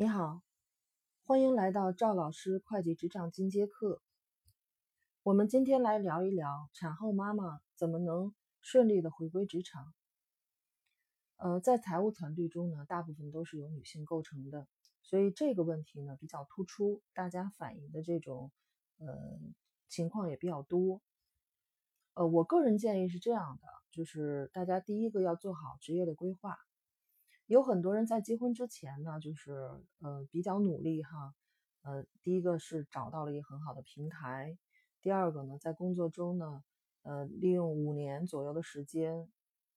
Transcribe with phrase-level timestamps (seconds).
[0.00, 0.42] 你好，
[1.24, 4.00] 欢迎来到赵老师会计职场进阶课。
[5.24, 9.92] 我们今天来聊一聊产后妈妈怎么能顺利的回归职场。
[11.38, 14.68] 呃，在财务团队中呢，大部分都是由女性构成的，
[15.02, 18.52] 所以这个问题呢比较突出，大家反映的这种
[18.98, 19.08] 呃
[19.88, 21.02] 情况也比较多。
[22.14, 26.56] 呃，我个人建议是这样的，就是大家第一个要做好职业的规划。
[27.48, 29.70] 有很多人在结婚之前呢，就是
[30.00, 31.34] 呃比较努力哈，
[31.80, 34.58] 呃第一个是找到了一个很好的平台，
[35.00, 36.62] 第二个呢在工作中呢，
[37.04, 39.30] 呃利用五年左右的时间，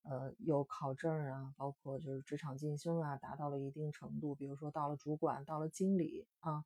[0.04, 6.66] 呃有考证啊，包括就是职场晋升啊，达到了一定程度，比如说到了主管，到了经理啊，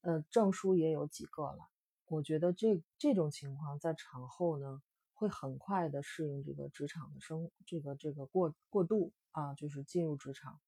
[0.00, 1.68] 呃证书也有几个了。
[2.06, 4.82] 我觉得这这种情况在产后呢，
[5.14, 9.12] 会很快的适应这个职场的生这个这个过过渡。
[9.34, 10.60] 啊，就是进入职场，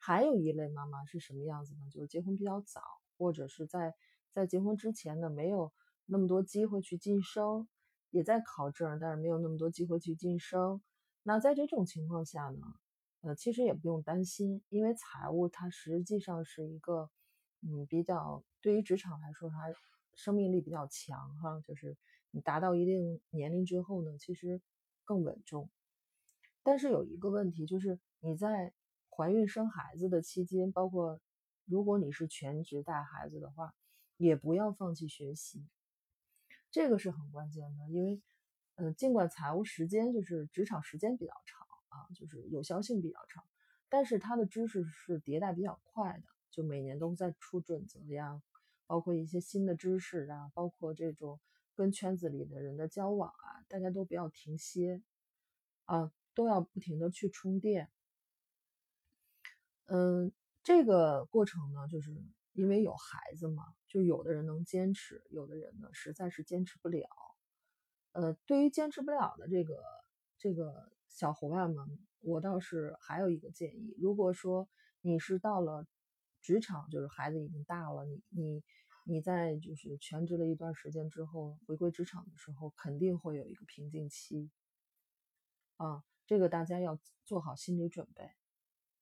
[0.00, 1.88] 还有一类妈妈是什么样子呢？
[1.88, 2.82] 就是结婚比较早，
[3.16, 3.94] 或者是在
[4.32, 5.72] 在结婚之前呢，没有
[6.06, 7.68] 那么多机会去晋升，
[8.10, 10.82] 也在考证，但是没有那么多机会去晋升。
[11.22, 12.74] 那在这种情况下呢，
[13.20, 17.08] 呃，其实也不用担心，因为财务它实际上是一个，
[17.60, 19.68] 嗯，比较对于职场来说，它
[20.14, 21.96] 生命力比较强哈，就是
[22.30, 24.60] 你达到一定年龄之后呢，其实
[25.04, 25.70] 更稳重。
[26.62, 28.72] 但是有一个问题，就是你在
[29.10, 31.20] 怀孕生孩子的期间，包括
[31.64, 33.74] 如果你是全职带孩子的话，
[34.16, 35.66] 也不要放弃学习，
[36.70, 37.88] 这个是很关键的。
[37.88, 38.22] 因为，
[38.76, 43.42] 呃，尽管财务时间就是职场时间比较长啊，就是有效性比较长，
[43.88, 48.40] 但是它的知识是迭代比较快的，就每年都在出准则呀，
[48.92, 51.40] 包括一些新的知识啊，包括这种
[51.74, 55.02] 跟圈子里的人的交往啊，大家都不要停歇
[55.86, 56.12] 啊。
[56.34, 57.90] 都要不停的去充电，
[59.84, 60.32] 嗯，
[60.62, 62.10] 这个过程呢，就是
[62.54, 67.06] 因为有孩子嘛，就有的人能坚持，有的人呢实在是坚持不了。
[68.12, 69.84] 呃，对于坚持不了的这个
[70.38, 74.66] 这个小伙伴们，我倒是还有一个建议：如果说
[75.02, 75.86] 你是到了
[76.42, 78.62] 职场，就是孩子已经大了，你你
[79.04, 84.50] 你在就是全职了一段时间之后，回归职场的时候，肯定会有一个瓶颈期，
[85.76, 86.04] 啊。
[86.24, 88.30] 这个大家要做好心理准备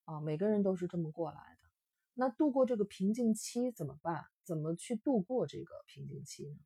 [0.04, 0.20] 啊！
[0.20, 1.68] 每个人都是这么过来的。
[2.14, 4.24] 那度过这个瓶颈期怎么办？
[4.42, 6.58] 怎么去度过这个瓶颈期呢？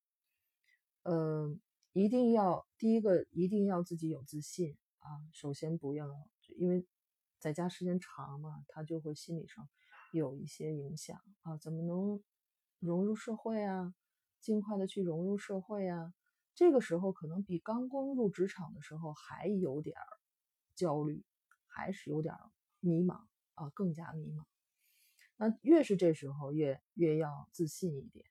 [1.03, 1.61] 嗯，
[1.93, 5.21] 一定要第一个一定要自己有自信啊！
[5.33, 6.09] 首先不要，
[6.57, 6.87] 因为
[7.41, 9.69] 在家时间长嘛，他就会心理上
[10.19, 11.57] 有一些影响啊。
[11.57, 12.23] 怎么能
[12.79, 13.95] 融入社会啊？
[14.41, 16.13] 尽快的去融入社会啊！
[16.55, 20.07] 这个时候可能比刚刚入职场的时候还有点儿。
[20.75, 21.25] 焦虑
[21.67, 22.35] 还是有点
[22.81, 24.45] 迷茫啊，更加迷茫。
[25.37, 28.25] 那越是这时候，越越要自信一点。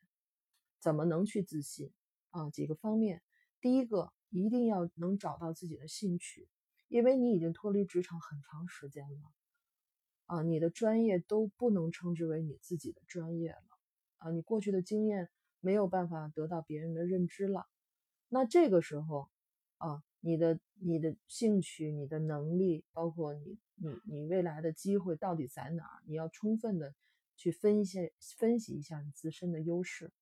[0.80, 1.94] 怎么能去自信
[2.32, 2.50] 啊？
[2.50, 3.24] 几个方面。
[3.62, 6.50] 第一个，一定要能找到自己的兴趣，
[6.90, 9.32] 因为你已经脱离职场很长时间了
[10.34, 13.78] 啊，你的专业都不能称之为你自己的专业了
[14.18, 15.30] 啊，你过去的经验
[15.60, 17.68] 没有办法得到别人的认知了。
[18.30, 19.30] 那这个时候
[19.78, 20.04] 啊。
[20.26, 26.02] 你的你的兴趣、你的能力，包括你你你未来的机会到底在哪儿？
[26.08, 26.96] 你要充分的
[27.36, 30.14] 去分析分析一下你自身的优势。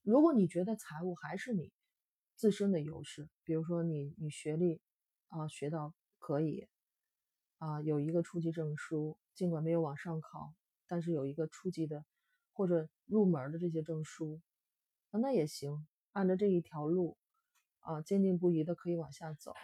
[0.00, 1.74] 如果你觉得财务还是你
[2.34, 4.80] 自身的优势，比如说你你学历
[5.28, 6.66] 啊学到可以
[7.62, 10.52] 啊有一个初级证书，尽管没有往上考，
[10.88, 12.04] 但是有一个初级的
[12.52, 14.40] 或者入门的这些证书
[15.12, 17.16] 啊那也行，按照这一条路。
[17.84, 19.54] 啊，坚定不移的可以往下走。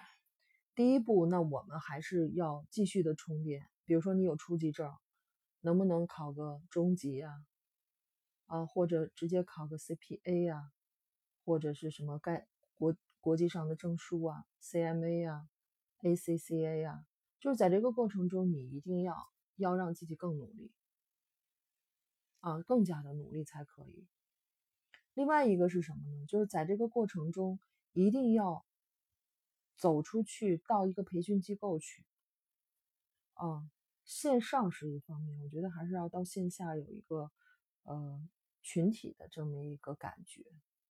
[0.75, 3.69] 第一步，那我们还是要继续的充电。
[3.85, 4.93] 比如说，你有初级证，
[5.61, 7.31] 能不能考个中级呀？
[8.47, 10.73] 啊，或者直接考个 CPA 呀，
[11.45, 15.49] 或者是什么该国国际上的证书啊，CMA 呀
[16.01, 17.07] ，ACCA 呀，
[17.41, 20.73] 就是在这个过程中，你一定要要让自己更努力，
[22.41, 24.07] 啊，更加的努力才可以。
[25.15, 26.27] 另外一个是什么呢？
[26.27, 27.59] 就是在这个过程中。
[27.95, 28.65] 一定要
[29.75, 32.05] 走出去，到一个培训机构去。
[33.33, 33.69] 啊，
[34.05, 37.33] 线上是一方面，我觉得还是要到线下有一个
[37.83, 38.29] 呃
[38.63, 40.45] 群体的这么一个感觉，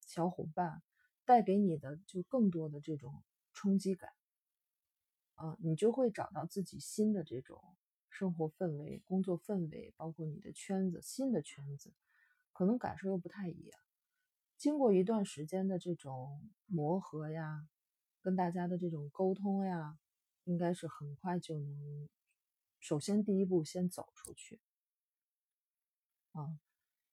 [0.05, 0.83] 小伙伴
[1.25, 3.23] 带给你的就更多的这种
[3.55, 4.13] 冲击感。
[5.39, 7.63] 啊，你就会找到自己新的这种
[8.11, 11.93] 生活氛围、工作氛围，包括你的圈子、新的圈子，
[12.53, 13.81] 可能感受又不太一样。
[14.57, 17.69] 经过一段时间的这种磨合呀，
[18.21, 19.97] 跟大家的这种沟通呀，
[20.43, 22.09] 应该是很快就能。
[22.81, 24.61] 首先第一步先走出去，
[26.33, 26.59] 啊。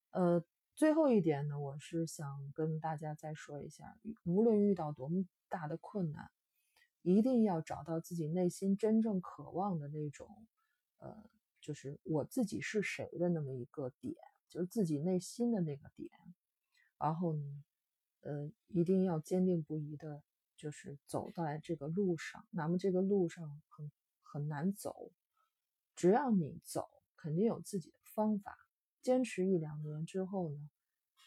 [0.10, 0.44] 呃，
[0.74, 6.31] 最后一点呢，我是想跟大家再说一下，无论遇到多么大的困难，
[7.06, 10.48] 一定要找到自己内心真正渴望的那种，
[10.98, 11.24] 呃，
[11.62, 14.16] 就是我自己是谁的那么一个点，
[14.50, 16.10] 就是自己内心的那个点。
[16.98, 17.63] 然后呢，
[18.22, 20.24] 呃，一定要坚定不移的，
[20.57, 22.44] 就是走在这个路上。
[22.50, 23.92] 那么这个路上很
[24.24, 25.12] 很难走，
[25.96, 28.58] 只要你走，肯定有自己的方法。
[29.04, 30.72] 坚持一两年之后呢，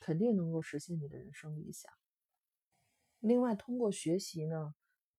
[0.01, 1.93] 肯定能够实现你的人生理想。
[3.21, 4.75] 另外，通过学习呢，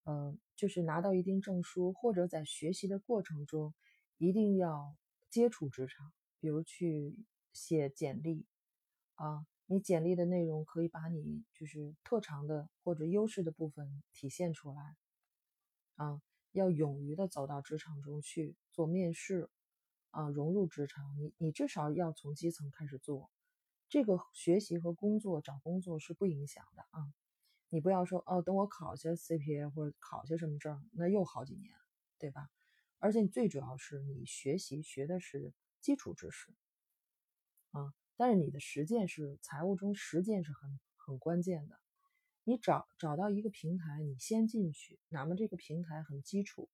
[0.05, 3.73] 嗯，就是拿到一定证书，或者在学习的过程中，
[4.17, 4.95] 一定要
[5.29, 7.15] 接触职场，比如去
[7.53, 8.45] 写简历
[9.15, 14.95] 啊，你简历的内容可以把你就是特长的或者优势的部分体现出来
[15.95, 19.49] 啊，要勇于的走到职场中去做面试。
[20.11, 23.29] 啊，融入职场，你你至少要从基层开始做，
[23.89, 27.13] 这个学习和工作找工作是不影响的啊。
[27.69, 31.73] 你不要说哦，等我考下 CPA 或者考下什么证，那又好几年，
[32.17, 32.49] 对吧？
[32.97, 36.51] 而且你最主要是你学习学的是基础知识
[37.71, 41.79] 啊，但是你的实践是财务中实践是很很关键的。
[42.43, 46.69] 你找找到一个平台，你先进去，哪怕这个平台很基础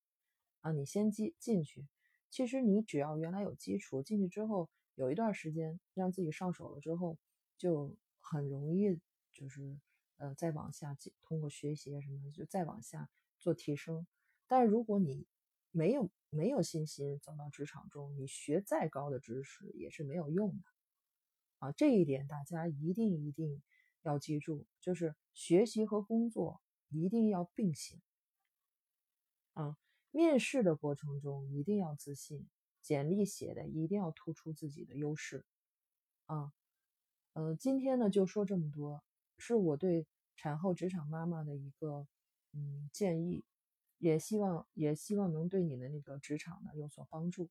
[0.61, 1.85] 啊，你先进进去。
[2.29, 7.17] 其实你只要原来有基础，进去之后有一段时间让自己上手了之后，
[7.57, 8.99] 就很容易
[9.33, 9.77] 就是
[10.17, 13.09] 呃再往下通过学习啊什么就再往下
[13.39, 14.05] 做提升。
[14.47, 15.27] 但是如果你
[15.71, 20.63] 没有没有信心走到职场中，你学再高的知识也是没有用的
[21.59, 21.71] 啊！
[21.71, 23.61] 这一点大家一定一定
[24.01, 28.01] 要记住，就是学习和工作一定要并行
[29.53, 29.77] 啊。
[30.11, 32.47] 面试的过程中一定要自信，
[32.81, 35.45] 简历写的一定要突出自己的优势，
[36.25, 36.53] 啊，
[37.33, 39.03] 呃，今天呢就说这么多，
[39.37, 40.05] 是我对
[40.35, 42.07] 产后职场妈妈的一个
[42.53, 43.43] 嗯建议，
[43.97, 47.49] 也希望也希望能对你的那个职场呢有所帮助。